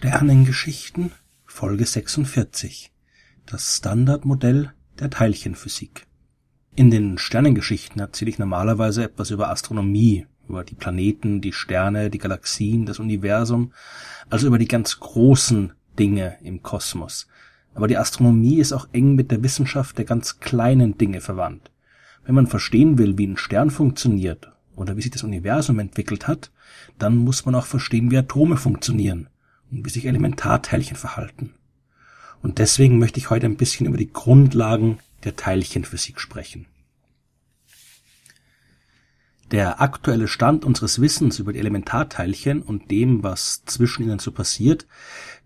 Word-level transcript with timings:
Sternengeschichten 0.00 1.10
Folge 1.44 1.84
46 1.84 2.92
Das 3.46 3.78
Standardmodell 3.78 4.72
der 5.00 5.10
Teilchenphysik 5.10 6.06
In 6.76 6.92
den 6.92 7.18
Sternengeschichten 7.18 8.00
erzähle 8.00 8.30
ich 8.30 8.38
normalerweise 8.38 9.02
etwas 9.02 9.32
über 9.32 9.50
Astronomie, 9.50 10.28
über 10.48 10.62
die 10.62 10.76
Planeten, 10.76 11.40
die 11.40 11.52
Sterne, 11.52 12.10
die 12.10 12.18
Galaxien, 12.18 12.86
das 12.86 13.00
Universum, 13.00 13.72
also 14.30 14.46
über 14.46 14.58
die 14.58 14.68
ganz 14.68 15.00
großen 15.00 15.72
Dinge 15.98 16.36
im 16.44 16.62
Kosmos. 16.62 17.26
Aber 17.74 17.88
die 17.88 17.98
Astronomie 17.98 18.60
ist 18.60 18.72
auch 18.72 18.86
eng 18.92 19.16
mit 19.16 19.32
der 19.32 19.42
Wissenschaft 19.42 19.98
der 19.98 20.04
ganz 20.04 20.38
kleinen 20.38 20.96
Dinge 20.96 21.20
verwandt. 21.20 21.72
Wenn 22.24 22.36
man 22.36 22.46
verstehen 22.46 22.98
will, 22.98 23.18
wie 23.18 23.26
ein 23.26 23.36
Stern 23.36 23.70
funktioniert 23.72 24.52
oder 24.76 24.96
wie 24.96 25.02
sich 25.02 25.10
das 25.10 25.24
Universum 25.24 25.80
entwickelt 25.80 26.28
hat, 26.28 26.52
dann 27.00 27.16
muss 27.16 27.44
man 27.46 27.56
auch 27.56 27.66
verstehen, 27.66 28.12
wie 28.12 28.18
Atome 28.18 28.56
funktionieren 28.56 29.28
wie 29.70 29.90
sich 29.90 30.06
Elementarteilchen 30.06 30.96
verhalten. 30.96 31.54
Und 32.42 32.58
deswegen 32.58 32.98
möchte 32.98 33.18
ich 33.18 33.30
heute 33.30 33.46
ein 33.46 33.56
bisschen 33.56 33.86
über 33.86 33.96
die 33.96 34.12
Grundlagen 34.12 34.98
der 35.24 35.36
Teilchenphysik 35.36 36.20
sprechen. 36.20 36.66
Der 39.50 39.80
aktuelle 39.80 40.28
Stand 40.28 40.64
unseres 40.66 41.00
Wissens 41.00 41.38
über 41.38 41.54
die 41.54 41.58
Elementarteilchen 41.58 42.60
und 42.60 42.90
dem, 42.90 43.22
was 43.22 43.64
zwischen 43.64 44.02
ihnen 44.02 44.18
so 44.18 44.30
passiert, 44.30 44.86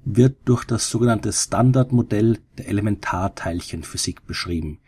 wird 0.04 0.38
durch 0.44 0.64
das 0.64 0.90
sogenannte 0.90 1.32
Standardmodell 1.32 2.40
der 2.58 2.66
Elementarteilchenphysik 2.66 4.26
beschrieben. 4.26 4.80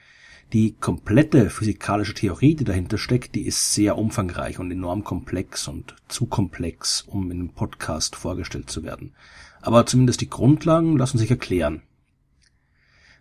Die 0.55 0.77
komplette 0.77 1.51
physikalische 1.51 2.15
Theorie, 2.15 2.55
die 2.55 2.63
dahinter 2.63 2.97
steckt, 2.97 3.35
die 3.35 3.45
ist 3.45 3.75
sehr 3.75 3.99
umfangreich 3.99 4.61
und 4.61 4.71
enorm 4.71 5.03
komplex 5.03 5.67
und 5.67 5.97
zu 6.07 6.27
komplex, 6.27 7.03
um 7.09 7.33
in 7.33 7.41
einem 7.41 7.49
Podcast 7.49 8.15
vorgestellt 8.15 8.71
zu 8.71 8.85
werden. 8.85 9.17
Aber 9.63 9.85
zumindest 9.85 10.21
die 10.21 10.31
Grundlagen 10.31 10.97
lassen 10.97 11.19
sich 11.19 11.29
erklären. 11.29 11.83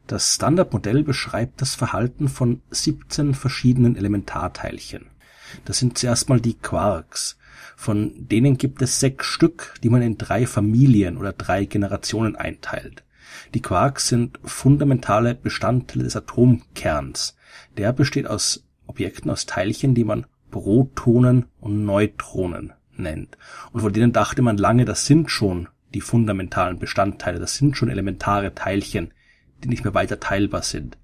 Das 0.05 0.35
Standardmodell 0.35 1.03
beschreibt 1.03 1.59
das 1.59 1.73
Verhalten 1.73 2.27
von 2.27 2.61
17 2.69 3.33
verschiedenen 3.33 3.95
Elementarteilchen. 3.95 5.07
Das 5.65 5.79
sind 5.79 5.97
zuerst 5.97 6.29
mal 6.29 6.39
die 6.39 6.53
Quarks. 6.53 7.39
Von 7.75 8.27
denen 8.27 8.59
gibt 8.59 8.79
es 8.83 8.99
sechs 8.99 9.25
Stück, 9.25 9.73
die 9.81 9.89
man 9.89 10.03
in 10.03 10.19
drei 10.19 10.45
Familien 10.45 11.17
oder 11.17 11.33
drei 11.33 11.65
Generationen 11.65 12.35
einteilt. 12.35 13.03
Die 13.53 13.61
Quarks 13.61 14.07
sind 14.07 14.39
fundamentale 14.43 15.35
Bestandteile 15.35 16.03
des 16.03 16.15
Atomkerns. 16.15 17.35
Der 17.77 17.93
besteht 17.93 18.27
aus 18.27 18.65
Objekten, 18.87 19.31
aus 19.31 19.45
Teilchen, 19.45 19.95
die 19.95 20.03
man 20.03 20.25
Protonen 20.51 21.45
und 21.59 21.85
Neutronen 21.85 22.73
nennt. 22.95 23.37
Und 23.71 23.81
von 23.81 23.93
denen 23.93 24.13
dachte 24.13 24.41
man 24.41 24.57
lange, 24.57 24.85
das 24.85 25.05
sind 25.05 25.31
schon 25.31 25.67
die 25.93 26.01
fundamentalen 26.01 26.79
Bestandteile, 26.79 27.39
das 27.39 27.55
sind 27.55 27.77
schon 27.77 27.89
elementare 27.89 28.53
Teilchen, 28.53 29.13
die 29.63 29.69
nicht 29.69 29.83
mehr 29.83 29.93
weiter 29.93 30.19
teilbar 30.19 30.63
sind. 30.63 30.97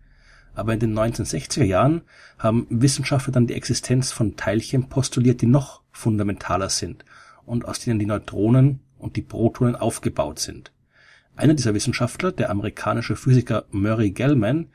Aber 0.55 0.73
in 0.73 0.79
den 0.79 0.97
1960er 0.97 1.63
Jahren 1.63 2.01
haben 2.37 2.67
Wissenschaftler 2.69 3.31
dann 3.31 3.47
die 3.47 3.53
Existenz 3.53 4.11
von 4.11 4.35
Teilchen 4.35 4.89
postuliert, 4.89 5.41
die 5.41 5.47
noch 5.47 5.83
fundamentaler 5.91 6.69
sind 6.69 7.05
und 7.45 7.65
aus 7.65 7.79
denen 7.79 7.99
die 7.99 8.05
Neutronen 8.05 8.81
und 8.97 9.15
die 9.15 9.21
Protonen 9.21 9.75
aufgebaut 9.75 10.39
sind. 10.39 10.71
Einer 11.39 11.53
dieser 11.53 11.73
Wissenschaftler, 11.73 12.33
der 12.33 12.49
amerikanische 12.49 13.15
Physiker 13.15 13.63
Murray 13.71 14.11
Gell-Mann, 14.11 14.67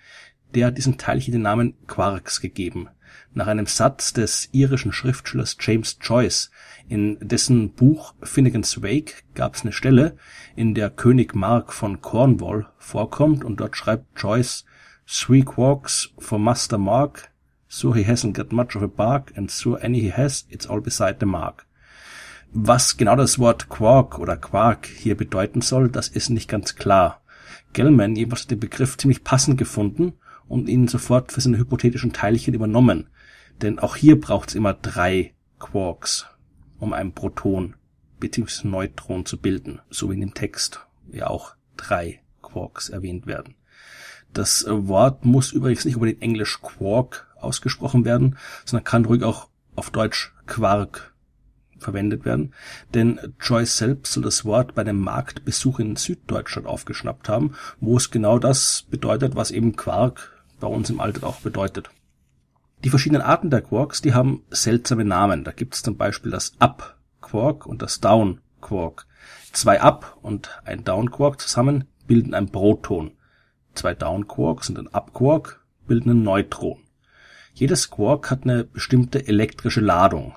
der 0.54 0.68
hat 0.68 0.78
diesen 0.78 0.96
Teilchen 0.96 1.32
den 1.32 1.42
Namen 1.42 1.74
Quarks 1.86 2.40
gegeben, 2.40 2.88
nach 3.34 3.48
einem 3.48 3.66
Satz 3.66 4.14
des 4.14 4.48
irischen 4.52 4.90
Schriftstellers 4.90 5.58
James 5.60 5.98
Joyce. 6.00 6.50
In 6.88 7.18
dessen 7.20 7.74
Buch 7.74 8.14
Finnegan's 8.22 8.82
Wake 8.82 9.24
gab 9.34 9.56
es 9.56 9.60
eine 9.60 9.72
Stelle, 9.72 10.16
in 10.56 10.72
der 10.72 10.88
König 10.88 11.34
Mark 11.34 11.70
von 11.70 12.00
Cornwall 12.00 12.66
vorkommt 12.78 13.44
und 13.44 13.60
dort 13.60 13.76
schreibt 13.76 14.18
Joyce 14.18 14.64
Three 15.06 15.42
quarks 15.42 16.14
for 16.16 16.38
Master 16.38 16.78
Mark, 16.78 17.30
so 17.68 17.94
he 17.94 18.06
hasn't 18.06 18.32
got 18.32 18.52
much 18.52 18.74
of 18.74 18.82
a 18.82 18.86
bark, 18.86 19.36
and 19.36 19.50
so 19.50 19.74
any 19.74 20.00
he 20.00 20.10
has, 20.10 20.46
it's 20.48 20.66
all 20.66 20.80
beside 20.80 21.16
the 21.20 21.26
mark. 21.26 21.66
Was 22.52 22.96
genau 22.96 23.16
das 23.16 23.38
Wort 23.38 23.68
Quark 23.68 24.18
oder 24.18 24.36
Quark 24.36 24.86
hier 24.86 25.16
bedeuten 25.16 25.60
soll, 25.60 25.88
das 25.88 26.08
ist 26.08 26.30
nicht 26.30 26.48
ganz 26.48 26.76
klar. 26.76 27.20
Gellman 27.72 28.16
jedenfalls 28.16 28.42
hat 28.42 28.50
den 28.50 28.60
Begriff 28.60 28.96
ziemlich 28.96 29.24
passend 29.24 29.58
gefunden 29.58 30.14
und 30.48 30.68
ihn 30.68 30.88
sofort 30.88 31.32
für 31.32 31.40
seine 31.40 31.58
hypothetischen 31.58 32.12
Teilchen 32.12 32.54
übernommen. 32.54 33.08
Denn 33.62 33.78
auch 33.78 33.96
hier 33.96 34.20
braucht 34.20 34.50
es 34.50 34.54
immer 34.54 34.74
drei 34.74 35.34
Quarks, 35.58 36.26
um 36.78 36.92
ein 36.92 37.12
Proton 37.12 37.74
bzw. 38.20 38.68
Neutron 38.68 39.26
zu 39.26 39.40
bilden, 39.40 39.80
so 39.90 40.10
wie 40.10 40.14
in 40.14 40.20
dem 40.20 40.34
Text 40.34 40.86
ja 41.10 41.28
auch 41.28 41.54
drei 41.76 42.20
Quarks 42.42 42.88
erwähnt 42.88 43.26
werden. 43.26 43.54
Das 44.32 44.66
Wort 44.68 45.24
muss 45.24 45.52
übrigens 45.52 45.84
nicht 45.84 45.94
über 45.94 46.06
den 46.06 46.20
Englisch 46.20 46.60
Quark 46.60 47.28
ausgesprochen 47.40 48.04
werden, 48.04 48.36
sondern 48.64 48.84
kann 48.84 49.04
ruhig 49.04 49.22
auch 49.22 49.48
auf 49.76 49.90
Deutsch 49.90 50.34
Quark 50.46 51.13
verwendet 51.84 52.24
werden, 52.24 52.52
denn 52.92 53.20
Joyce 53.40 53.76
selbst 53.76 54.12
soll 54.12 54.24
das 54.24 54.44
Wort 54.44 54.74
bei 54.74 54.82
einem 54.82 54.98
Marktbesuch 54.98 55.78
in 55.78 55.96
Süddeutschland 55.96 56.66
aufgeschnappt 56.66 57.28
haben, 57.28 57.54
wo 57.80 57.96
es 57.96 58.10
genau 58.10 58.38
das 58.38 58.86
bedeutet, 58.90 59.36
was 59.36 59.50
eben 59.50 59.76
Quark 59.76 60.44
bei 60.60 60.66
uns 60.66 60.90
im 60.90 61.00
Alter 61.00 61.26
auch 61.26 61.40
bedeutet. 61.40 61.90
Die 62.84 62.90
verschiedenen 62.90 63.22
Arten 63.22 63.48
der 63.48 63.62
Quarks, 63.62 64.02
die 64.02 64.12
haben 64.12 64.42
seltsame 64.50 65.04
Namen. 65.04 65.44
Da 65.44 65.52
gibt 65.52 65.74
es 65.74 65.82
zum 65.82 65.96
Beispiel 65.96 66.30
das 66.30 66.52
Up-Quark 66.58 67.66
und 67.66 67.80
das 67.80 68.00
Down-Quark. 68.00 69.06
Zwei 69.52 69.80
Up- 69.80 70.18
und 70.20 70.50
ein 70.64 70.84
Down-Quark 70.84 71.40
zusammen 71.40 71.84
bilden 72.06 72.34
ein 72.34 72.50
Proton. 72.50 73.12
Zwei 73.74 73.94
Down-Quarks 73.94 74.68
und 74.68 74.78
ein 74.78 74.92
Up-Quark 74.92 75.64
bilden 75.86 76.10
ein 76.10 76.22
Neutron. 76.22 76.80
Jedes 77.54 77.90
Quark 77.90 78.30
hat 78.30 78.42
eine 78.42 78.64
bestimmte 78.64 79.26
elektrische 79.28 79.80
Ladung. 79.80 80.34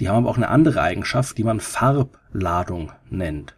Die 0.00 0.08
haben 0.08 0.16
aber 0.16 0.30
auch 0.30 0.36
eine 0.38 0.48
andere 0.48 0.80
Eigenschaft, 0.80 1.36
die 1.36 1.44
man 1.44 1.60
Farbladung 1.60 2.90
nennt. 3.10 3.54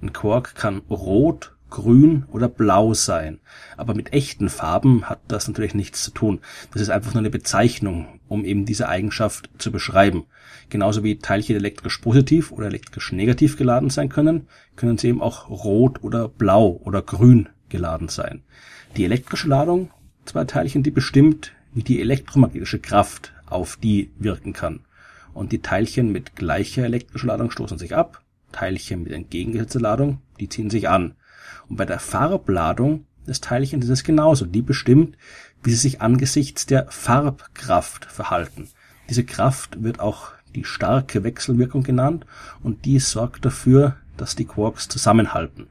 Ein 0.00 0.14
Quark 0.14 0.54
kann 0.54 0.78
rot, 0.88 1.54
grün 1.68 2.24
oder 2.32 2.48
blau 2.48 2.94
sein. 2.94 3.38
Aber 3.76 3.92
mit 3.92 4.14
echten 4.14 4.48
Farben 4.48 5.10
hat 5.10 5.20
das 5.28 5.46
natürlich 5.46 5.74
nichts 5.74 6.02
zu 6.02 6.10
tun. 6.10 6.40
Das 6.72 6.80
ist 6.80 6.88
einfach 6.88 7.12
nur 7.12 7.20
eine 7.20 7.28
Bezeichnung, 7.28 8.20
um 8.28 8.46
eben 8.46 8.64
diese 8.64 8.88
Eigenschaft 8.88 9.50
zu 9.58 9.70
beschreiben. 9.70 10.24
Genauso 10.70 11.04
wie 11.04 11.18
Teilchen 11.18 11.56
elektrisch 11.56 11.98
positiv 11.98 12.50
oder 12.50 12.68
elektrisch 12.68 13.12
negativ 13.12 13.58
geladen 13.58 13.90
sein 13.90 14.08
können, 14.08 14.46
können 14.74 14.96
sie 14.96 15.08
eben 15.08 15.20
auch 15.20 15.50
rot 15.50 16.02
oder 16.02 16.28
blau 16.28 16.80
oder 16.82 17.02
grün 17.02 17.50
geladen 17.68 18.08
sein. 18.08 18.42
Die 18.96 19.04
elektrische 19.04 19.48
Ladung 19.48 19.90
zwei 20.24 20.44
Teilchen, 20.44 20.82
die 20.82 20.90
bestimmt, 20.90 21.52
wie 21.74 21.82
die 21.82 22.00
elektromagnetische 22.00 22.78
Kraft 22.78 23.34
auf 23.46 23.76
die 23.76 24.10
wirken 24.18 24.54
kann 24.54 24.80
und 25.34 25.52
die 25.52 25.62
Teilchen 25.62 26.10
mit 26.10 26.36
gleicher 26.36 26.84
elektrischer 26.84 27.28
Ladung 27.28 27.50
stoßen 27.50 27.78
sich 27.78 27.94
ab, 27.94 28.22
Teilchen 28.52 29.02
mit 29.02 29.12
entgegengesetzter 29.12 29.80
Ladung, 29.80 30.20
die 30.40 30.48
ziehen 30.48 30.70
sich 30.70 30.88
an. 30.88 31.14
Und 31.68 31.76
bei 31.76 31.84
der 31.84 31.98
Farbladung 31.98 33.06
des 33.26 33.40
Teilchens 33.40 33.84
ist 33.84 33.90
es 33.90 34.04
genauso. 34.04 34.46
Die 34.46 34.62
bestimmt, 34.62 35.16
wie 35.62 35.70
sie 35.70 35.76
sich 35.76 36.00
angesichts 36.00 36.66
der 36.66 36.86
Farbkraft 36.90 38.06
verhalten. 38.06 38.68
Diese 39.08 39.24
Kraft 39.24 39.82
wird 39.82 40.00
auch 40.00 40.32
die 40.54 40.64
starke 40.64 41.24
Wechselwirkung 41.24 41.82
genannt 41.82 42.26
und 42.62 42.84
die 42.84 42.98
sorgt 42.98 43.44
dafür, 43.44 43.96
dass 44.16 44.34
die 44.34 44.46
Quarks 44.46 44.88
zusammenhalten. 44.88 45.68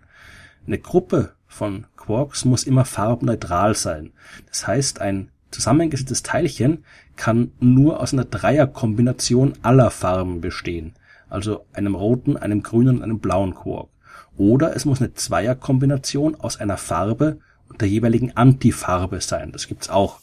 Eine 0.65 0.79
Gruppe 0.79 1.33
von 1.47 1.87
Quarks 1.95 2.45
muss 2.45 2.63
immer 2.63 2.85
farbneutral 2.85 3.75
sein. 3.75 4.11
Das 4.47 4.67
heißt, 4.67 5.01
ein 5.01 5.31
zusammengesetztes 5.51 6.23
Teilchen 6.23 6.83
kann 7.15 7.51
nur 7.59 7.99
aus 7.99 8.13
einer 8.13 8.25
Dreierkombination 8.25 9.53
aller 9.61 9.91
Farben 9.91 10.41
bestehen, 10.41 10.93
also 11.29 11.65
einem 11.73 11.95
roten, 11.95 12.37
einem 12.37 12.63
grünen 12.63 12.97
und 12.97 13.03
einem 13.03 13.19
blauen 13.19 13.55
Quark. 13.55 13.89
Oder 14.37 14.75
es 14.75 14.85
muss 14.85 15.01
eine 15.01 15.13
Zweierkombination 15.13 16.35
aus 16.35 16.57
einer 16.57 16.77
Farbe 16.77 17.39
und 17.69 17.81
der 17.81 17.87
jeweiligen 17.87 18.37
Antifarbe 18.37 19.19
sein. 19.21 19.51
Das 19.51 19.67
gibt's 19.67 19.89
auch. 19.89 20.19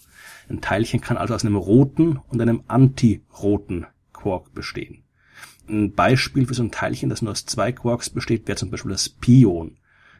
Ein 0.48 0.60
Teilchen 0.60 1.00
kann 1.00 1.16
also 1.16 1.34
aus 1.34 1.44
einem 1.44 1.56
roten 1.56 2.20
und 2.28 2.40
einem 2.40 2.62
antiroten 2.68 3.86
Quark 4.12 4.54
bestehen. 4.54 5.02
Ein 5.68 5.92
Beispiel 5.92 6.46
für 6.46 6.54
so 6.54 6.62
ein 6.62 6.70
Teilchen, 6.70 7.08
das 7.08 7.22
nur 7.22 7.32
aus 7.32 7.46
zwei 7.46 7.72
Quarks 7.72 8.10
besteht, 8.10 8.46
wäre 8.46 8.56
zum 8.56 8.70
Beispiel 8.70 8.92
das 8.92 9.08
Pion. 9.08 9.78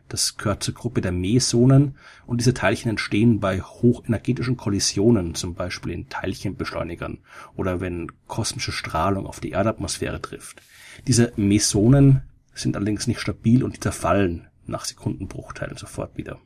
Das 0.09 0.37
gehört 0.37 0.63
zur 0.63 0.75
Gruppe 0.75 1.01
der 1.01 1.13
Mesonen 1.13 1.97
und 2.27 2.39
diese 2.39 2.55
Teilchen 2.55 2.91
entstehen 2.91 3.41
bei 3.41 3.61
hochenergetischen 3.61 4.57
Kollisionen, 4.57 5.35
zum 5.35 5.55
Beispiel 5.55 5.93
in 5.93 6.09
Teilchenbeschleunigern 6.09 7.19
oder 7.57 7.81
wenn 7.81 8.13
kosmische 8.27 8.73
Strahlung 8.73 9.27
auf 9.27 9.41
die 9.41 9.51
Erdatmosphäre 9.51 10.21
trifft. 10.21 10.61
Diese 11.07 11.33
Mesonen 11.37 12.23
sind 12.55 12.77
allerdings 12.77 13.07
nicht 13.07 13.21
stabil 13.21 13.65
und 13.65 13.83
zerfallen 13.83 14.47
nach 14.67 14.85
Sekundenbruchteilen 14.85 15.77
sofort 15.77 16.17
wieder. 16.17 16.39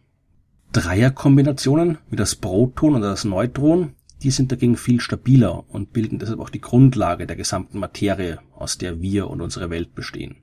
Dreierkombinationen 0.73 1.99
wie 2.11 2.17
das 2.17 2.37
Proton 2.37 2.97
oder 2.97 3.11
das 3.11 3.25
Neutron, 3.25 3.95
die 4.23 4.31
sind 4.31 4.53
dagegen 4.53 4.77
viel 4.77 5.01
stabiler 5.01 5.65
und 5.69 5.93
bilden 5.93 6.19
deshalb 6.19 6.41
auch 6.41 6.51
die 6.51 6.61
Grundlage 6.61 7.27
der 7.27 7.37
gesamten 7.37 7.79
Materie, 7.79 8.39
aus 8.55 8.79
der 8.79 9.01
wir 9.01 9.29
und 9.29 9.41
unsere 9.41 9.71
Welt 9.71 9.95
bestehen. 9.95 10.37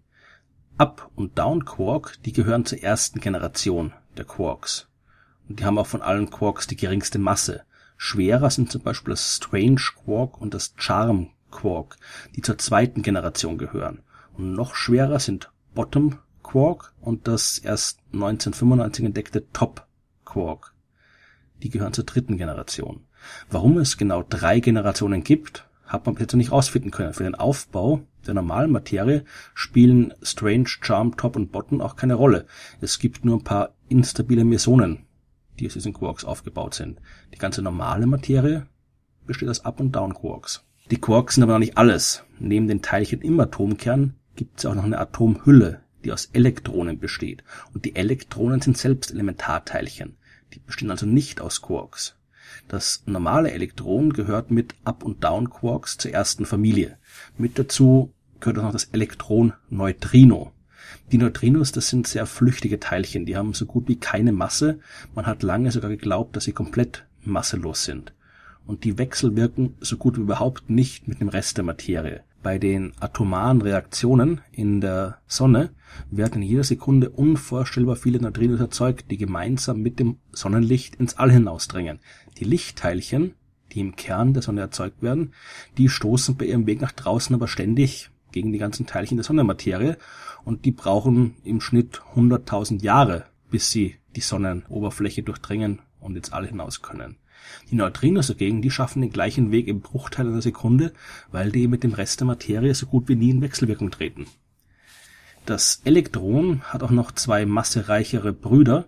Up- 0.78 1.10
und 1.16 1.38
Down-Quark, 1.38 2.22
die 2.26 2.34
gehören 2.34 2.66
zur 2.66 2.84
ersten 2.84 3.22
Generation 3.22 3.94
der 4.18 4.26
Quarks. 4.26 4.90
Und 5.48 5.60
die 5.60 5.66
haben 5.66 5.78
auch 5.78 5.88
von 5.88 6.02
allen 6.02 6.30
Quarks 6.30 6.68
die 6.68 6.76
geringste 6.76 7.18
Masse. 7.18 7.64
Schwerer 7.96 8.50
sind 8.50 8.72
zum 8.72 8.82
Beispiel 8.82 9.14
das 9.14 9.38
Strange 9.38 9.82
Quark 10.04 10.42
und 10.42 10.54
das 10.54 10.74
Charm 10.76 11.30
Quark, 11.50 11.96
die 12.36 12.42
zur 12.42 12.58
zweiten 12.58 13.04
Generation 13.04 13.58
gehören. 13.58 14.02
Und 14.38 14.52
noch 14.52 14.76
schwerer 14.76 15.20
sind 15.20 15.50
Bottom 15.74 16.20
Quark 16.44 16.94
und 17.00 17.30
das 17.30 17.58
erst 17.58 18.00
1995 18.12 19.06
entdeckte 19.06 19.50
Top 19.54 19.88
Quark. 20.26 20.74
Die 21.64 21.70
gehören 21.70 21.94
zur 21.94 22.04
dritten 22.04 22.38
Generation. 22.38 23.06
Warum 23.50 23.78
es 23.78 23.96
genau 23.96 24.24
drei 24.24 24.60
Generationen 24.60 25.24
gibt, 25.24 25.68
hat 25.86 26.06
man 26.06 26.16
bis 26.16 26.22
jetzt 26.24 26.34
noch 26.34 26.38
nicht 26.38 26.52
rausfinden 26.52 26.92
können. 26.92 27.14
Für 27.14 27.24
den 27.24 27.36
Aufbau 27.36 28.02
der 28.26 28.34
normalen 28.34 28.72
Materie 28.72 29.24
spielen 29.54 30.14
Strange, 30.22 30.68
Charm, 30.82 31.16
Top 31.16 31.36
und 31.36 31.52
Bottom 31.52 31.82
auch 31.82 31.96
keine 31.96 32.16
Rolle. 32.16 32.46
Es 32.82 33.00
gibt 33.00 33.24
nur 33.24 33.38
ein 33.38 33.44
paar 33.44 33.76
instabile 33.88 34.46
Mesonen, 34.46 35.06
die 35.60 35.68
aus 35.68 35.74
diesen 35.74 35.94
Quarks 35.94 36.26
aufgebaut 36.26 36.74
sind. 36.74 37.00
Die 37.34 37.38
ganze 37.38 37.62
normale 37.62 38.08
Materie 38.08 38.68
besteht 39.26 39.50
aus 39.50 39.66
Up- 39.66 39.80
und 39.80 39.96
Down-Quarks. 39.96 40.64
Die 40.92 41.02
Quarks 41.02 41.36
sind 41.36 41.44
aber 41.44 41.54
noch 41.54 41.60
nicht 41.60 41.78
alles. 41.78 42.24
Neben 42.40 42.68
den 42.68 42.82
Teilchen 42.82 43.22
im 43.22 43.40
Atomkern 43.40 44.16
gibt 44.36 44.60
es 44.60 44.66
auch 44.66 44.76
noch 44.76 44.84
eine 44.84 45.00
Atomhülle, 45.00 45.82
die 46.04 46.12
aus 46.12 46.30
Elektronen 46.34 47.00
besteht. 47.00 47.44
Und 47.74 47.86
die 47.86 47.96
Elektronen 47.96 48.62
sind 48.62 48.78
selbst 48.78 49.12
Elementarteilchen. 49.12 50.18
Die 50.54 50.60
bestehen 50.60 50.92
also 50.92 51.06
nicht 51.06 51.42
aus 51.42 51.62
Quarks. 51.62 52.16
Das 52.68 53.04
normale 53.06 53.52
Elektron 53.52 54.14
gehört 54.14 54.52
mit 54.52 54.76
Up- 54.84 55.04
und 55.04 55.24
Down-Quarks 55.24 55.98
zur 55.98 56.12
ersten 56.12 56.46
Familie. 56.46 56.98
Mit 57.38 57.60
dazu 57.60 58.14
gehört 58.40 58.60
auch 58.60 58.64
noch 58.64 58.72
das 58.72 58.86
Elektron 58.86 59.54
Neutrino. 59.70 60.52
Die 61.12 61.18
Neutrinos, 61.18 61.72
das 61.72 61.90
sind 61.90 62.08
sehr 62.08 62.26
flüchtige 62.26 62.80
Teilchen, 62.80 63.26
die 63.26 63.38
haben 63.38 63.54
so 63.54 63.66
gut 63.66 63.88
wie 63.88 63.98
keine 63.98 64.32
Masse. 64.32 64.80
Man 65.14 65.26
hat 65.26 65.44
lange 65.44 65.72
sogar 65.72 65.90
geglaubt, 65.90 66.36
dass 66.36 66.46
sie 66.46 66.52
komplett 66.52 67.06
masselos 67.24 67.84
sind. 67.84 68.14
Und 68.66 68.84
die 68.84 68.98
wechselwirken 68.98 69.76
so 69.80 69.98
gut 69.98 70.18
wie 70.18 70.22
überhaupt 70.22 70.70
nicht 70.70 71.08
mit 71.08 71.22
dem 71.22 71.30
Rest 71.30 71.58
der 71.58 71.64
Materie. 71.64 72.24
Bei 72.46 72.60
den 72.60 72.94
atomaren 73.00 73.60
Reaktionen 73.64 74.40
in 74.52 74.80
der 74.80 75.18
Sonne 75.26 75.72
werden 76.12 76.44
in 76.44 76.48
jeder 76.48 76.64
Sekunde 76.64 77.10
unvorstellbar 77.10 77.96
viele 77.96 78.20
Neutrinos 78.20 78.60
erzeugt, 78.60 79.10
die 79.10 79.18
gemeinsam 79.18 79.82
mit 79.82 79.98
dem 79.98 80.20
Sonnenlicht 80.32 80.94
ins 80.94 81.18
All 81.18 81.32
hinausdringen. 81.32 81.98
Die 82.38 82.44
Lichtteilchen, 82.44 83.34
die 83.72 83.80
im 83.80 83.96
Kern 83.96 84.34
der 84.36 84.44
Sonne 84.44 84.62
erzeugt 84.62 85.02
werden, 85.02 85.34
die 85.80 85.90
stoßen 85.90 86.38
bei 86.38 86.46
ihrem 86.46 86.68
Weg 86.68 86.82
nach 86.82 86.92
draußen 86.92 87.34
aber 87.34 87.48
ständig 87.48 88.12
gegen 88.32 88.52
die 88.52 88.60
ganzen 88.60 88.86
Teilchen 88.86 89.18
der 89.18 89.24
Sonnenmaterie 89.24 89.96
und 90.44 90.66
die 90.66 90.72
brauchen 90.72 91.38
im 91.44 91.62
Schnitt 91.62 92.04
100.000 92.14 92.84
Jahre, 92.84 93.26
bis 93.50 93.72
sie 93.72 93.96
die 94.16 94.22
Sonnenoberfläche 94.22 95.24
durchdringen 95.24 95.82
und 96.00 96.16
ins 96.16 96.32
All 96.32 96.46
hinaus 96.46 96.84
können. 96.84 97.18
Die 97.70 97.76
Neutrinos 97.76 98.28
dagegen, 98.28 98.62
die 98.62 98.72
schaffen 98.72 99.02
den 99.02 99.12
gleichen 99.12 99.52
Weg 99.52 99.68
im 99.68 99.82
Bruchteil 99.82 100.28
einer 100.28 100.42
Sekunde, 100.42 100.94
weil 101.32 101.52
die 101.52 101.68
mit 101.68 101.84
dem 101.84 101.94
Rest 101.94 102.20
der 102.20 102.28
Materie 102.28 102.74
so 102.74 102.86
gut 102.86 103.08
wie 103.08 103.16
nie 103.16 103.30
in 103.30 103.42
Wechselwirkung 103.42 103.92
treten. 103.92 104.28
Das 105.46 105.82
Elektron 105.86 106.62
hat 106.62 106.82
auch 106.82 106.92
noch 106.92 107.12
zwei 107.12 107.46
massereichere 107.46 108.34
Brüder. 108.34 108.86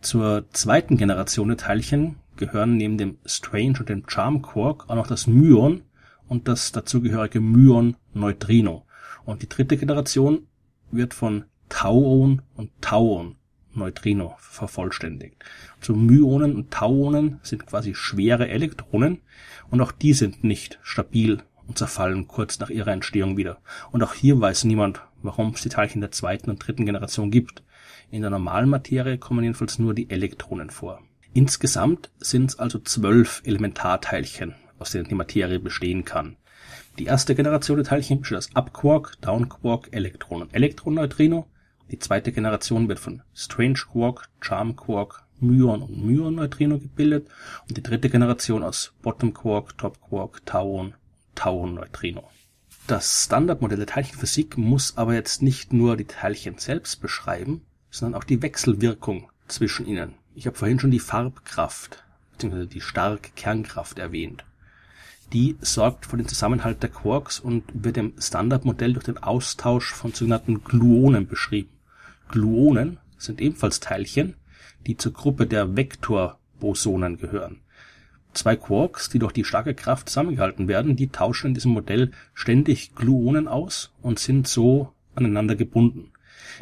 Zur 0.00 0.44
zweiten 0.52 0.96
Generation 0.96 1.48
der 1.48 1.56
Teilchen 1.56 2.16
gehören 2.36 2.76
neben 2.76 2.98
dem 2.98 3.18
Strange 3.26 3.80
und 3.80 3.88
dem 3.88 4.04
Charm 4.08 4.42
Quark 4.42 4.88
auch 4.88 4.94
noch 4.94 5.08
das 5.08 5.26
Myon 5.26 5.82
und 6.28 6.46
das 6.46 6.70
dazugehörige 6.70 7.40
Myon-Neutrino. 7.40 8.84
Und 9.24 9.42
die 9.42 9.48
dritte 9.48 9.76
Generation 9.76 10.46
wird 10.90 11.14
von 11.14 11.44
Tauon 11.68 12.42
und 12.54 12.70
Tauon 12.80 13.36
Neutrino 13.74 14.36
vervollständigt. 14.38 15.36
So 15.80 15.94
Myonen 15.94 16.56
und 16.56 16.70
Tauonen 16.70 17.40
sind 17.42 17.66
quasi 17.66 17.94
schwere 17.94 18.48
Elektronen 18.48 19.20
und 19.70 19.80
auch 19.80 19.92
die 19.92 20.14
sind 20.14 20.44
nicht 20.44 20.78
stabil 20.82 21.42
und 21.66 21.78
zerfallen 21.78 22.26
kurz 22.26 22.58
nach 22.58 22.70
ihrer 22.70 22.92
Entstehung 22.92 23.36
wieder. 23.36 23.58
Und 23.92 24.02
auch 24.02 24.14
hier 24.14 24.40
weiß 24.40 24.64
niemand, 24.64 25.02
warum 25.22 25.52
es 25.54 25.62
die 25.62 25.68
Teilchen 25.68 26.00
der 26.00 26.10
zweiten 26.10 26.50
und 26.50 26.66
dritten 26.66 26.86
Generation 26.86 27.30
gibt. 27.30 27.62
In 28.10 28.22
der 28.22 28.30
normalen 28.30 28.70
Materie 28.70 29.18
kommen 29.18 29.44
jedenfalls 29.44 29.78
nur 29.78 29.94
die 29.94 30.10
Elektronen 30.10 30.70
vor. 30.70 31.02
Insgesamt 31.34 32.10
sind 32.18 32.50
es 32.50 32.58
also 32.58 32.78
zwölf 32.78 33.42
Elementarteilchen, 33.44 34.54
aus 34.78 34.92
denen 34.92 35.08
die 35.08 35.14
Materie 35.14 35.60
bestehen 35.60 36.04
kann. 36.04 36.36
Die 36.98 37.04
erste 37.04 37.34
Generation 37.34 37.76
der 37.76 37.86
Teilchen 37.86 38.20
besteht 38.20 38.38
aus 38.38 38.56
Up-Quark, 38.56 39.20
Down-Quark, 39.20 39.88
Elektron 39.92 40.42
und 40.42 40.54
Elektroneutrino. 40.54 41.46
Die 41.90 41.98
zweite 41.98 42.32
Generation 42.32 42.88
wird 42.88 42.98
von 42.98 43.22
Strange 43.34 43.80
Quark, 43.90 44.28
Charm 44.40 44.76
Quark, 44.76 45.24
Myon 45.40 45.82
und 45.82 46.04
Myon-Neutrino 46.04 46.78
gebildet 46.78 47.28
und 47.66 47.76
die 47.76 47.82
dritte 47.82 48.10
Generation 48.10 48.62
aus 48.62 48.92
Bottom 49.02 49.32
Quark, 49.32 49.78
Top 49.78 50.00
Quark, 50.00 50.44
Tauon, 50.44 50.94
Tauon-Neutrino. 51.34 52.28
Das 52.86 53.24
Standardmodell 53.24 53.78
der 53.78 53.86
Teilchenphysik 53.86 54.58
muss 54.58 54.96
aber 54.96 55.14
jetzt 55.14 55.42
nicht 55.42 55.72
nur 55.72 55.96
die 55.96 56.04
Teilchen 56.04 56.58
selbst 56.58 57.00
beschreiben, 57.00 57.62
sondern 57.90 58.20
auch 58.20 58.24
die 58.24 58.42
Wechselwirkung 58.42 59.30
zwischen 59.46 59.86
ihnen. 59.86 60.14
Ich 60.34 60.46
habe 60.46 60.56
vorhin 60.56 60.78
schon 60.78 60.90
die 60.90 60.98
Farbkraft 60.98 62.04
bzw. 62.32 62.66
die 62.66 62.80
starke 62.80 63.30
Kernkraft 63.34 63.98
erwähnt. 63.98 64.44
Die 65.32 65.56
sorgt 65.60 66.06
für 66.06 66.16
den 66.16 66.28
Zusammenhalt 66.28 66.82
der 66.82 66.90
Quarks 66.90 67.40
und 67.40 67.64
wird 67.72 67.96
im 67.96 68.14
Standardmodell 68.18 68.94
durch 68.94 69.04
den 69.04 69.18
Austausch 69.18 69.92
von 69.92 70.12
sogenannten 70.12 70.64
Gluonen 70.64 71.26
beschrieben. 71.26 71.70
Gluonen 72.28 72.98
sind 73.16 73.40
ebenfalls 73.40 73.80
Teilchen, 73.80 74.34
die 74.86 74.96
zur 74.96 75.12
Gruppe 75.12 75.46
der 75.46 75.76
Vektorbosonen 75.76 77.18
gehören. 77.18 77.60
Zwei 78.34 78.56
Quarks, 78.56 79.08
die 79.08 79.18
durch 79.18 79.32
die 79.32 79.44
starke 79.44 79.74
Kraft 79.74 80.08
zusammengehalten 80.08 80.68
werden, 80.68 80.96
die 80.96 81.08
tauschen 81.08 81.48
in 81.48 81.54
diesem 81.54 81.72
Modell 81.72 82.12
ständig 82.34 82.94
Gluonen 82.94 83.48
aus 83.48 83.92
und 84.02 84.18
sind 84.18 84.46
so 84.46 84.92
aneinander 85.14 85.56
gebunden. 85.56 86.12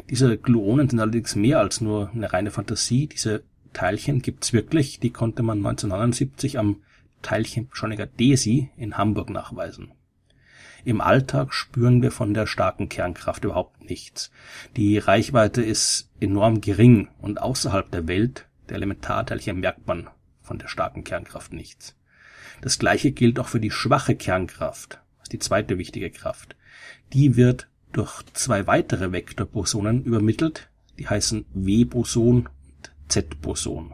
Diese 0.09 0.37
Gluonen 0.37 0.89
sind 0.89 0.99
allerdings 0.99 1.35
mehr 1.35 1.59
als 1.59 1.81
nur 1.81 2.09
eine 2.11 2.31
reine 2.31 2.51
Fantasie. 2.51 3.07
Diese 3.07 3.43
Teilchen 3.73 4.21
gibt's 4.21 4.53
wirklich, 4.53 4.99
die 4.99 5.11
konnte 5.11 5.43
man 5.43 5.59
1979 5.59 6.57
am 6.57 6.77
Teilchenbeschleuniger 7.21 8.07
DESI 8.07 8.71
in 8.77 8.97
Hamburg 8.97 9.29
nachweisen. 9.29 9.91
Im 10.87 11.01
Alltag 11.01 11.53
spüren 11.53 12.01
wir 12.01 12.11
von 12.11 12.33
der 12.33 12.47
starken 12.47 12.87
Kernkraft 12.87 13.43
überhaupt 13.43 13.89
nichts. 13.89 14.31
Die 14.77 14.97
Reichweite 14.97 15.61
ist 15.61 16.09
enorm 16.21 16.61
gering 16.61 17.09
und 17.19 17.41
außerhalb 17.41 17.91
der 17.91 18.07
Welt 18.07 18.47
der 18.69 18.77
Elementarteilchen 18.77 19.59
merkt 19.59 19.85
man 19.85 20.09
von 20.41 20.59
der 20.59 20.69
starken 20.69 21.03
Kernkraft 21.03 21.51
nichts. 21.51 21.97
Das 22.61 22.79
gleiche 22.79 23.11
gilt 23.11 23.37
auch 23.37 23.49
für 23.49 23.59
die 23.59 23.69
schwache 23.69 24.15
Kernkraft, 24.15 25.01
die 25.33 25.39
zweite 25.39 25.77
wichtige 25.77 26.09
Kraft. 26.09 26.55
Die 27.11 27.35
wird 27.35 27.67
durch 27.91 28.23
zwei 28.31 28.65
weitere 28.65 29.11
Vektorbosonen 29.11 30.05
übermittelt, 30.05 30.69
die 30.99 31.09
heißen 31.09 31.47
W-Boson 31.53 32.47
und 32.47 32.91
Z-Boson. 33.09 33.93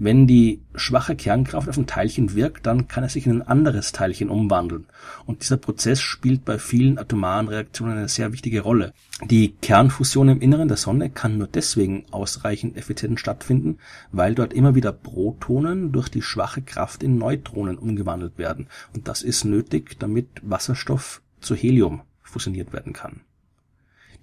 Wenn 0.00 0.28
die 0.28 0.60
schwache 0.76 1.16
Kernkraft 1.16 1.68
auf 1.68 1.76
ein 1.76 1.88
Teilchen 1.88 2.34
wirkt, 2.34 2.66
dann 2.66 2.86
kann 2.86 3.02
es 3.02 3.14
sich 3.14 3.26
in 3.26 3.32
ein 3.32 3.48
anderes 3.48 3.90
Teilchen 3.90 4.30
umwandeln. 4.30 4.86
Und 5.26 5.42
dieser 5.42 5.56
Prozess 5.56 6.00
spielt 6.00 6.44
bei 6.44 6.60
vielen 6.60 6.98
atomaren 6.98 7.48
Reaktionen 7.48 7.98
eine 7.98 8.08
sehr 8.08 8.32
wichtige 8.32 8.60
Rolle. 8.60 8.92
Die 9.24 9.56
Kernfusion 9.60 10.28
im 10.28 10.40
Inneren 10.40 10.68
der 10.68 10.76
Sonne 10.76 11.10
kann 11.10 11.36
nur 11.36 11.48
deswegen 11.48 12.04
ausreichend 12.12 12.76
effizient 12.76 13.18
stattfinden, 13.18 13.78
weil 14.12 14.36
dort 14.36 14.52
immer 14.52 14.76
wieder 14.76 14.92
Protonen 14.92 15.90
durch 15.90 16.08
die 16.08 16.22
schwache 16.22 16.62
Kraft 16.62 17.02
in 17.02 17.18
Neutronen 17.18 17.76
umgewandelt 17.76 18.38
werden. 18.38 18.68
Und 18.94 19.08
das 19.08 19.22
ist 19.22 19.44
nötig, 19.44 19.98
damit 19.98 20.28
Wasserstoff 20.42 21.22
zu 21.40 21.56
Helium 21.56 22.02
fusioniert 22.22 22.72
werden 22.72 22.92
kann. 22.92 23.22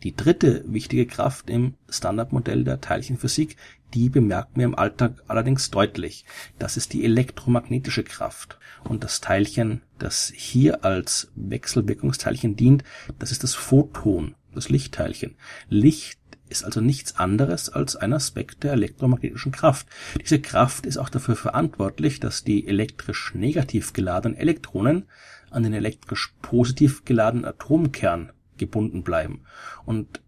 Die 0.04 0.16
dritte 0.16 0.64
wichtige 0.68 1.06
Kraft 1.06 1.50
im 1.50 1.75
Standardmodell 1.90 2.64
der 2.64 2.82
Teilchenphysik, 2.82 3.58
die 3.94 4.10
bemerken 4.10 4.58
wir 4.58 4.66
im 4.66 4.75
Alltag 4.75 5.24
allerdings 5.28 5.72
deutlich. 5.72 6.25
Das 6.60 6.78
ist 6.78 6.94
die 6.94 7.06
elektromagnetische 7.06 8.04
Kraft. 8.04 8.60
Und 8.84 9.04
das 9.04 9.22
Teilchen, 9.22 9.82
das 9.98 10.32
hier 10.36 10.84
als 10.84 11.32
Wechselwirkungsteilchen 11.36 12.56
dient, 12.56 12.84
das 13.18 13.32
ist 13.32 13.44
das 13.44 13.56
Photon, 13.56 14.36
das 14.54 14.70
Lichtteilchen. 14.70 15.36
Licht 15.70 16.20
ist 16.50 16.64
also 16.64 16.82
nichts 16.82 17.18
anderes 17.18 17.70
als 17.70 17.96
ein 17.96 18.14
Aspekt 18.14 18.64
der 18.64 18.74
elektromagnetischen 18.74 19.52
Kraft. 19.52 19.88
Diese 20.22 20.40
Kraft 20.40 20.86
ist 20.86 20.98
auch 20.98 21.10
dafür 21.10 21.36
verantwortlich, 21.36 22.20
dass 22.20 22.44
die 22.44 22.68
elektrisch 22.68 23.34
negativ 23.34 23.94
geladenen 23.94 24.38
Elektronen 24.38 25.06
an 25.50 25.64
den 25.64 25.74
elektrisch 25.74 26.36
positiv 26.42 27.06
geladenen 27.06 27.46
Atomkern 27.46 28.32
gebunden 28.58 29.04
bleiben. 29.04 29.42
Und 29.86 30.22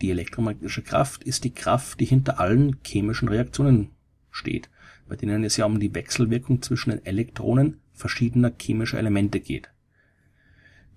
die 0.00 0.10
elektromagnetische 0.10 0.82
Kraft 0.82 1.24
ist 1.24 1.44
die 1.44 1.52
Kraft, 1.52 2.00
die 2.00 2.06
hinter 2.06 2.40
allen 2.40 2.78
chemischen 2.84 3.28
Reaktionen 3.28 3.90
steht, 4.30 4.70
bei 5.08 5.16
denen 5.16 5.44
es 5.44 5.56
ja 5.56 5.66
um 5.66 5.80
die 5.80 5.94
Wechselwirkung 5.94 6.62
zwischen 6.62 6.90
den 6.90 7.04
Elektronen 7.04 7.80
verschiedener 7.92 8.52
chemischer 8.58 8.98
Elemente 8.98 9.40
geht. 9.40 9.70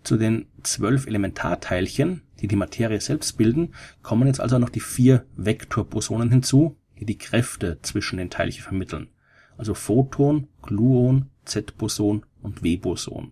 Zu 0.03 0.17
den 0.17 0.47
zwölf 0.63 1.07
Elementarteilchen, 1.07 2.21
die 2.39 2.47
die 2.47 2.55
Materie 2.55 2.99
selbst 2.99 3.37
bilden, 3.37 3.73
kommen 4.01 4.27
jetzt 4.27 4.41
also 4.41 4.59
noch 4.59 4.69
die 4.69 4.81
vier 4.81 5.25
Vektorbosonen 5.35 6.29
hinzu, 6.29 6.77
die 6.99 7.05
die 7.05 7.17
Kräfte 7.17 7.79
zwischen 7.81 8.17
den 8.17 8.29
Teilchen 8.29 8.63
vermitteln, 8.63 9.07
also 9.57 9.73
Photon, 9.73 10.47
Gluon, 10.61 11.29
Z-Boson 11.45 12.25
und 12.41 12.63
W-Boson. 12.63 13.31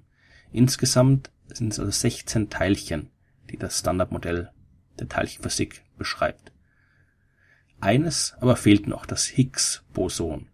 Insgesamt 0.51 1.29
sind 1.47 1.73
es 1.73 1.79
also 1.79 1.91
16 1.91 2.49
Teilchen, 2.49 3.09
die 3.51 3.57
das 3.57 3.79
Standardmodell 3.79 4.49
der 4.99 5.09
Teilchenphysik 5.09 5.83
beschreibt. 5.97 6.51
Eines 7.79 8.35
aber 8.39 8.55
fehlt 8.55 8.87
noch, 8.87 9.05
das 9.05 9.25
Higgs-Boson. 9.25 10.47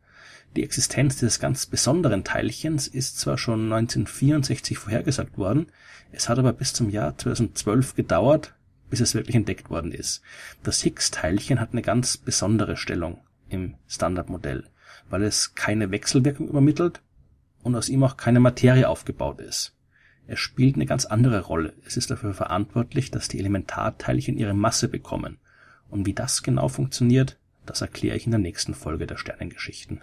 Die 0.56 0.64
Existenz 0.64 1.18
dieses 1.18 1.40
ganz 1.40 1.66
besonderen 1.66 2.24
Teilchens 2.24 2.88
ist 2.88 3.20
zwar 3.20 3.38
schon 3.38 3.72
1964 3.72 4.78
vorhergesagt 4.78 5.38
worden, 5.38 5.68
es 6.12 6.30
hat 6.30 6.40
aber 6.40 6.54
bis 6.54 6.74
zum 6.74 6.90
Jahr 6.90 7.18
2012 7.18 7.96
gedauert, 7.96 8.56
bis 8.90 9.02
es 9.02 9.14
wirklich 9.14 9.36
entdeckt 9.36 9.70
worden 9.70 9.92
ist. 9.92 10.22
Das 10.64 10.82
Higgs-Teilchen 10.82 11.60
hat 11.60 11.74
eine 11.74 11.82
ganz 11.82 12.18
besondere 12.18 12.78
Stellung 12.78 13.20
im 13.50 13.76
Standardmodell, 13.88 14.64
weil 15.10 15.24
es 15.24 15.54
keine 15.54 15.92
Wechselwirkung 15.92 16.48
übermittelt 16.48 17.02
und 17.62 17.76
aus 17.76 17.90
ihm 17.90 18.04
auch 18.04 18.18
keine 18.18 18.40
Materie 18.40 18.88
aufgebaut 18.88 19.42
ist. 19.42 19.77
Es 20.28 20.40
spielt 20.40 20.76
eine 20.76 20.86
ganz 20.86 21.06
andere 21.06 21.42
Rolle. 21.42 21.74
Es 21.86 21.96
ist 21.96 22.12
dafür 22.12 22.34
verantwortlich, 22.34 23.12
dass 23.12 23.30
die 23.30 23.40
Elementarteilchen 23.40 24.38
ihre 24.38 24.54
Masse 24.54 24.90
bekommen. 24.90 25.38
Und 25.90 26.06
wie 26.06 26.14
das 26.14 26.44
genau 26.44 26.68
funktioniert, 26.68 27.38
das 27.66 27.82
erkläre 27.82 28.18
ich 28.18 28.26
in 28.26 28.32
der 28.32 28.40
nächsten 28.40 28.74
Folge 28.74 29.08
der 29.08 29.18
Sternengeschichten. 29.18 30.02